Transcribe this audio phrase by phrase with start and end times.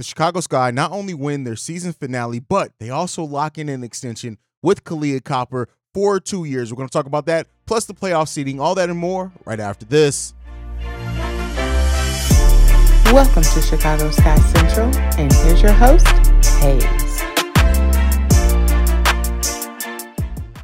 [0.00, 3.84] the Chicago Sky not only win their season finale, but they also lock in an
[3.84, 6.72] extension with Kahleah Copper for two years.
[6.72, 9.60] We're going to talk about that, plus the playoff seeding, all that and more right
[9.60, 10.32] after this.
[13.12, 16.06] Welcome to Chicago Sky Central, and here's your host,
[16.60, 17.20] Haize.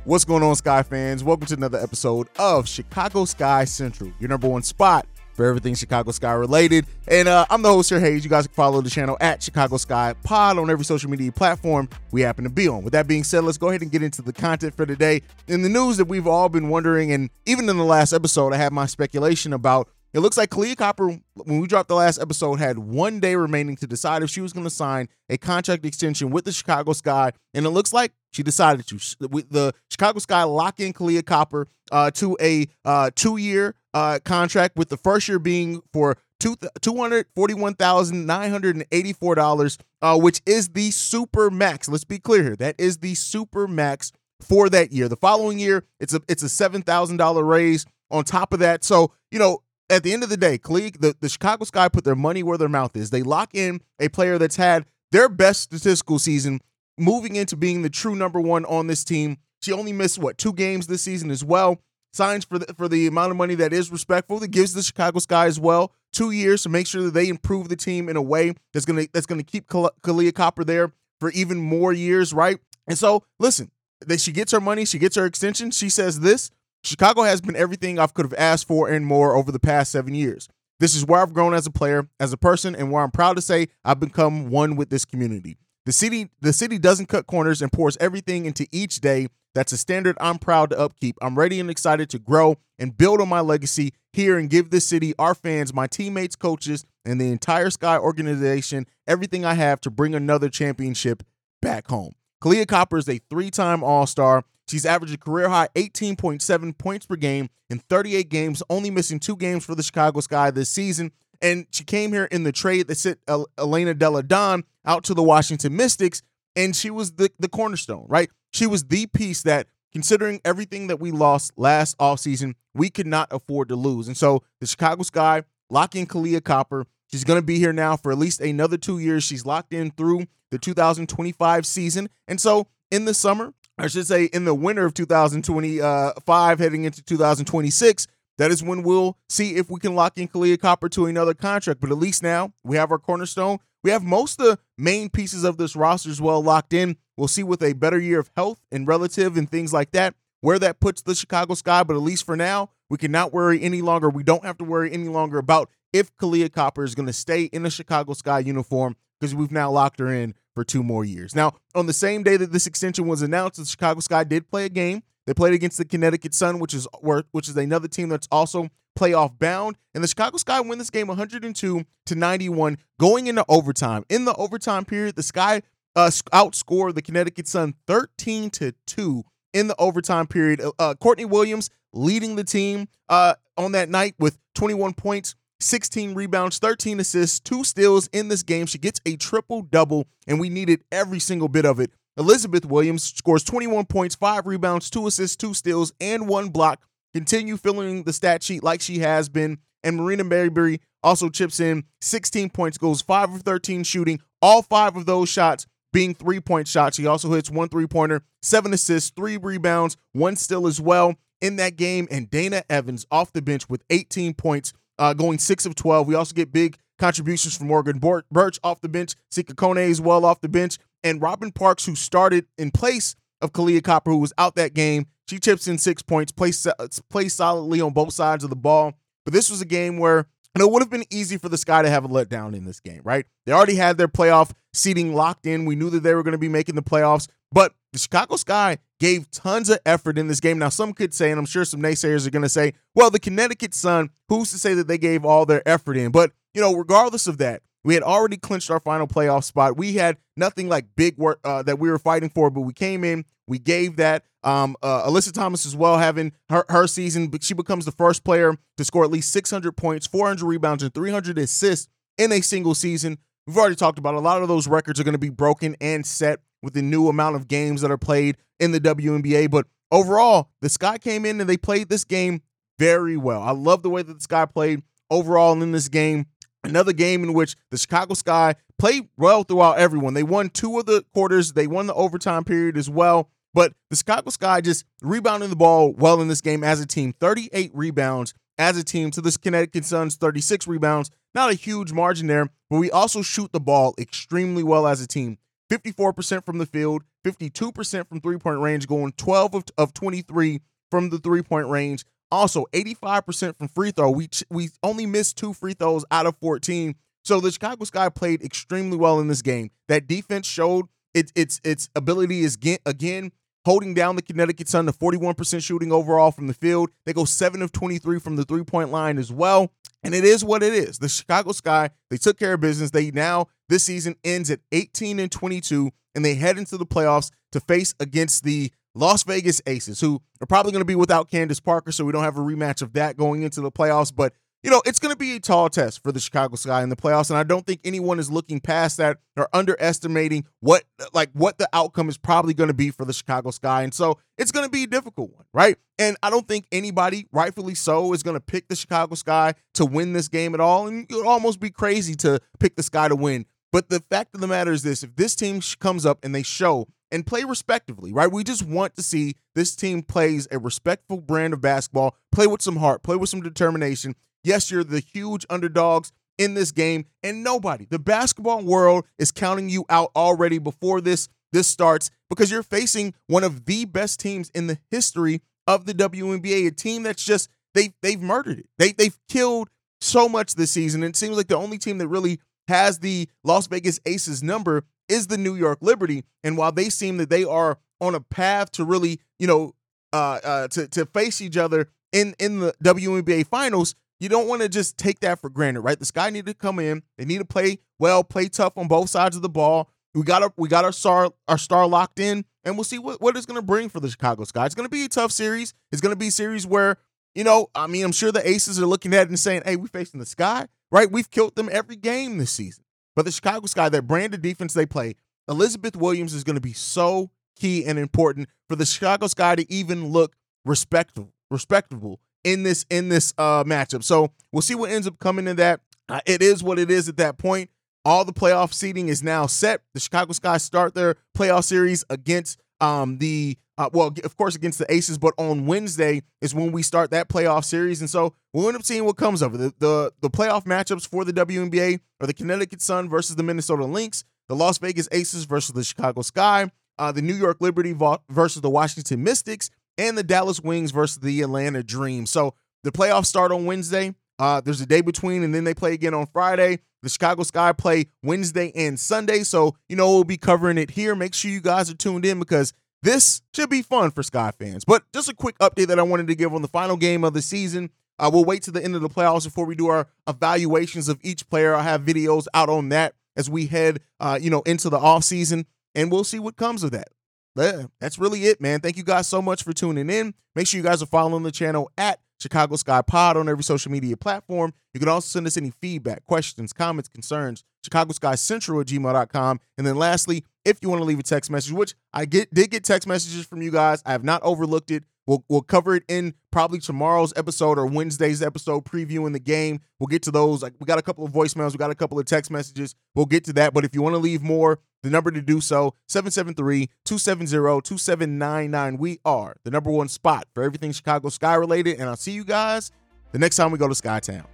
[0.05, 1.23] What's going on, Sky fans?
[1.23, 5.07] Welcome to another episode of Chicago Sky Central, your number one spot
[5.37, 6.87] for everything Chicago Sky related.
[7.07, 8.25] And uh, I'm the host here, Haize.
[8.25, 11.88] You guys can follow the channel at Chicago Sky Pod on every social media platform
[12.11, 12.83] we happen to be on.
[12.83, 15.23] With that being said, let's go ahead and get into the content for today.
[15.47, 18.56] In the news that we've all been wondering, and even in the last episode, I
[18.56, 22.55] had my speculation about it looks like Kahleah Copper, when we dropped the last episode,
[22.55, 26.30] had one day remaining to decide if she was going to sign a contract extension
[26.30, 28.97] with the Chicago Sky, and it looks like she decided to.
[28.97, 34.91] The Chicago Sky lock in Kahleah Copper uh, to a uh, two-year uh, contract, with
[34.91, 39.78] the first year being for two two hundred forty-one thousand nine hundred and eighty-four dollars,
[40.02, 41.88] uh, which is the super max.
[41.88, 42.56] Let's be clear here.
[42.56, 45.08] That is the super max for that year.
[45.08, 48.84] The following year, it's a it's a seven thousand dollar raise on top of that.
[48.84, 52.05] So you know at the end of the day, Klieg, the, the Chicago Sky put
[52.05, 53.08] their money where their mouth is.
[53.08, 56.60] They lock in a player that's had their best statistical season,
[56.98, 59.38] moving into being the true number one on this team.
[59.62, 61.81] She only missed what two games this season as well.
[62.12, 65.19] Signs for the, for the amount of money that is respectful that gives the Chicago
[65.19, 68.23] Sky as well two years to make sure that they improve the team in a
[68.23, 72.59] way that's gonna that's gonna keep Kahleah Copper there for even more years, right?
[72.87, 75.71] And so, listen, that she gets her money, she gets her extension.
[75.71, 76.51] She says this
[76.83, 80.15] Chicago has been everything I could have asked for and more over the past seven
[80.15, 80.49] years.
[80.79, 83.37] This is where I've grown as a player, as a person, and where I'm proud
[83.37, 85.57] to say I've become one with this community.
[85.87, 89.29] The city, the city doesn't cut corners and pours everything into each day.
[89.57, 91.17] That's a standard I'm proud to upkeep.
[91.23, 94.87] I'm ready and excited to grow and build on my legacy here and give this
[94.87, 99.91] city, our fans, my teammates, coaches, and the entire Sky organization everything I have to
[99.91, 101.23] bring another championship
[101.62, 102.12] back home.
[102.43, 107.07] Kahleah Copper is a three time All Star She's averaged a career high 18.7 points
[107.07, 111.12] per game in 38 games, only missing two games for the Chicago Sky this season.
[111.41, 113.21] And she came here in the trade that sent
[113.59, 116.22] Elena Delle Donne out to the Washington Mystics,
[116.56, 118.31] and she was the, the cornerstone, right?
[118.56, 123.28] She was the piece that, considering everything that we lost last offseason, we could not
[123.31, 124.09] afford to lose.
[124.09, 126.87] And so the Chicago Sky lock in Kahleah Copper.
[127.12, 129.25] She's going to be here now for at least another two years.
[129.25, 132.09] She's locked in through the 2025 season.
[132.27, 137.03] And so in the summer, I should say, in the winter of 2025, heading into
[137.03, 138.06] 2026,
[138.38, 141.80] that is when we'll see if we can lock in Kahleah Copper to another contract.
[141.80, 143.58] But at least now we have our cornerstone.
[143.82, 146.97] We have most of the main pieces of this roster as well locked in.
[147.16, 150.58] We'll see with a better year of health and relative and things like that where
[150.58, 151.82] that puts the Chicago Sky.
[151.82, 154.08] But at least for now, we cannot worry any longer.
[154.10, 157.44] We don't have to worry any longer about if Kahleah Copper is going to stay
[157.44, 161.34] in the Chicago Sky uniform because we've now locked her in for two more years.
[161.34, 164.66] Now, on the same day that this extension was announced, the Chicago Sky did play
[164.66, 165.03] a game.
[165.26, 166.87] They played against the Connecticut Sun, which is
[167.32, 169.76] which is another team that's also playoff bound.
[169.94, 174.04] And the Chicago Sky win this game 102 to 91, going into overtime.
[174.09, 175.62] In the overtime period, the Sky
[175.94, 180.60] uh, outscored the Connecticut Sun 13 to two in the overtime period.
[180.78, 185.34] Uh, Courtney Williams leading the team uh, on that night with 21 points.
[185.59, 188.66] 16 rebounds, 13 assists, two steals in this game.
[188.66, 191.92] She gets a triple double, and we needed every single bit of it.
[192.16, 196.82] Elizabeth Williams scores 21 points, five rebounds, two assists, two steals, and one block.
[197.12, 199.59] Continue filling the stat sheet like she has been.
[199.82, 204.97] And Marina Mabrey also chips in 16 points, goes 5 of 13 shooting, all five
[204.97, 206.97] of those shots being three point shots.
[206.97, 211.56] She also hits one three pointer, seven assists, three rebounds, one steal as well in
[211.56, 212.06] that game.
[212.10, 216.06] And Dana Evans off the bench with 18 points uh, going six of 12.
[216.06, 220.25] We also get big contributions from Morgan Bertsch off the bench, Sika Kone as well
[220.25, 224.33] off the bench, and Robyn Parks, who started in place of Kahleah Copper, who was
[224.39, 225.06] out that game.
[225.28, 226.67] She chips in six points, plays,
[227.11, 228.94] plays solidly on both sides of the ball.
[229.25, 231.83] But this was a game where and it would have been easy for the Sky
[231.83, 233.27] to have a letdown in this game, right?
[233.45, 235.66] They already had their playoff seating locked in.
[235.66, 238.78] We knew that they were going to be making the playoffs, but the Chicago Sky
[238.98, 240.59] gave tons of effort in this game.
[240.59, 243.21] Now, some could say, and I'm sure some naysayers are going to say, well, the
[243.21, 246.10] Connecticut Sun, who's to say that they gave all their effort in?
[246.10, 249.77] But, you know, regardless of that, we had already clinched our final playoff spot.
[249.77, 253.04] We had nothing like big work uh, that we were fighting for, but we came
[253.04, 254.24] in, we gave that.
[254.42, 258.25] Um, uh, Alyssa Thomas as well having her, her season, but she becomes the first
[258.25, 262.75] player to score at least 600 points, 400 rebounds, and 300 assists in a single
[262.75, 263.18] season.
[263.47, 266.04] We've already talked about a lot of those records are going to be broken and
[266.04, 269.49] set with the new amount of games that are played in the WNBA.
[269.49, 272.42] But overall, the Sky came in and they played this game
[272.80, 273.42] very well.
[273.42, 276.26] I love the way that the Sky played overall in this game.
[276.66, 280.14] Another game in which the Chicago Sky played well throughout everyone.
[280.14, 283.30] They won two of the quarters, they won the overtime period as well.
[283.54, 287.14] But the Chicago Sky just rebounding the ball well in this game as a team
[287.18, 291.11] 38 rebounds as a team to the Connecticut Suns 36 rebounds.
[291.35, 295.07] Not a huge margin there, but we also shoot the ball extremely well as a
[295.07, 295.38] team.
[295.71, 301.11] 54% from the field, 52% from three point range, going 12 of, of 23 from
[301.11, 302.04] the three point range.
[302.31, 304.11] Also, 85% from free throw.
[304.11, 306.95] We we only missed two free throws out of 14.
[307.25, 309.71] So the Chicago Sky played extremely well in this game.
[309.88, 313.33] That defense showed its its its ability is again, again
[313.64, 316.90] holding down the Connecticut Sun to 41% shooting overall from the field.
[317.05, 319.73] They go 7 of 23 from the three-point line as well.
[320.05, 321.00] And it is what it is.
[321.00, 322.93] The Chicago Sky, they took care of business.
[322.93, 327.33] They now this season ends at 18 and 22 and they head into the playoffs
[327.50, 331.61] to face against the Las Vegas Aces, who are probably going to be without Candace
[331.61, 334.12] Parker, so we don't have a rematch of that going into the playoffs.
[334.14, 336.88] But you know, it's going to be a tall test for the Chicago Sky in
[336.88, 341.31] the playoffs, and I don't think anyone is looking past that or underestimating what like
[341.35, 343.83] what the outcome is probably going to be for the Chicago Sky.
[343.83, 345.76] And so it's going to be a difficult one, right?
[345.99, 349.85] And I don't think anybody, rightfully so, is going to pick the Chicago Sky to
[349.85, 350.88] win this game at all.
[350.88, 353.47] And it would almost be crazy to pick the Sky to win.
[353.76, 356.43] But the fact of the matter is this: if this team comes up and they
[356.43, 358.33] show and play respectively, right?
[358.33, 362.62] We just want to see this team plays a respectful brand of basketball, play with
[362.62, 367.45] some heart, play with some determination, Yes, you're the huge underdogs in this game, and
[367.45, 372.62] nobody, the basketball world, is counting you out already before this this starts because you're
[372.62, 377.23] facing one of the best teams in the history of the WNBA, a team that's
[377.23, 378.71] just they they've murdered it.
[378.78, 379.69] They they've killed
[380.00, 381.02] so much this season.
[381.02, 385.28] It seems like the only team that really has the Las Vegas Aces number is
[385.28, 386.25] the New York Liberty.
[386.42, 389.75] And while they seem that they are on a path to really, you know,
[390.12, 394.62] uh, uh, to to face each other in in the WNBA finals, you don't want
[394.62, 395.99] to just take that for granted, right?
[395.99, 397.02] The Sky need to come in.
[397.18, 399.90] They need to play well, play tough on both sides of the ball.
[400.14, 403.21] We got our, we got our star our star locked in, and we'll see what,
[403.21, 404.64] what it's going to bring for the Chicago Sky.
[404.64, 405.75] It's going to be a tough series.
[405.92, 406.97] It's going to be a series where
[407.35, 409.76] you know, I mean, I'm sure the Aces are looking at it and saying, "Hey,
[409.76, 411.11] we facing the Sky, right?
[411.11, 414.75] We've killed them every game this season." But the Chicago Sky, that brand of defense
[414.75, 415.14] they play,
[415.49, 419.73] Elizabeth Williams is going to be so key and important for the Chicago Sky to
[419.73, 424.04] even look respectable, respectable in this in this uh, matchup.
[424.04, 425.80] So we'll see what ends up coming in that.
[426.09, 427.71] Uh, it is what it is at that point.
[428.04, 429.80] All the playoff seating is now set.
[429.94, 434.78] The Chicago Sky start their playoff series against um, the uh, well, of course, against
[434.78, 438.69] the Aces, but on Wednesday is when we start that playoff series, and so we'll
[438.69, 439.59] end up seeing what comes of it.
[439.59, 443.85] The, the the playoff matchups for the WNBA are the Connecticut Sun versus the Minnesota
[443.85, 447.95] Lynx, the Las Vegas Aces versus the Chicago Sky, uh, the New York Liberty
[448.31, 452.25] versus the Washington Mystics, and the Dallas Wings versus the Atlanta Dream.
[452.25, 454.14] So the playoffs start on Wednesday.
[454.38, 456.81] Uh, there's a day between, and then they play again on Friday.
[457.06, 459.44] The Chicago Sky play Wednesday and Sunday.
[459.44, 461.14] So, you know, we'll be covering it here.
[461.14, 464.85] Make sure you guys are tuned in because this should be fun for Sky fans.
[464.85, 467.32] But just a quick update that I wanted to give on the final game of
[467.32, 467.90] the season.
[468.18, 471.20] Uh, we'll wait to the end of the playoffs before we do our evaluations of
[471.23, 471.76] each player.
[471.76, 475.23] I have videos out on that as we head, uh, you know, into the off
[475.23, 477.11] season, and we'll see what comes of that
[477.56, 478.80] yeah, that's really it, man.
[478.80, 480.35] Thank you guys so much for tuning in.
[480.54, 483.90] Make sure you guys are following the channel at Chicago Sky Pod on every social
[483.90, 484.73] media platform.
[484.94, 489.61] You can also send us any feedback, questions, comments, concerns, Chicago Sky Central at gmail.com.
[489.78, 492.70] And then lastly, if you want to leave a text message, which I get did
[492.70, 495.04] get text messages from you guys, I have not overlooked it.
[495.26, 499.80] We'll, we'll cover it in probably tomorrow's episode or Wednesday's episode previewing the game.
[499.99, 500.62] We'll get to those.
[500.62, 502.95] Like we got a couple of voicemails, we got a couple of text messages.
[503.14, 503.73] We'll get to that.
[503.75, 508.99] But if you want to leave more, the number to do so, 773-270-2799.
[508.99, 512.00] We are the number one spot for everything Chicago Sky related.
[512.00, 512.90] And I'll see you guys
[513.33, 514.47] the next time we go to Skytown.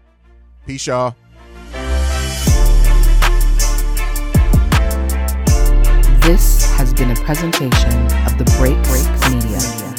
[0.66, 1.14] Peace, y'all.
[6.22, 7.92] This has been a presentation
[8.26, 9.91] of the Break Break Media.